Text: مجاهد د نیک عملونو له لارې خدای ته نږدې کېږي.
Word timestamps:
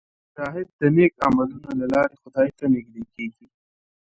مجاهد 0.27 0.67
د 0.79 0.81
نیک 0.95 1.13
عملونو 1.25 1.71
له 1.79 1.85
لارې 1.93 2.15
خدای 2.23 2.47
ته 2.57 2.65
نږدې 2.73 3.03
کېږي. 3.13 3.45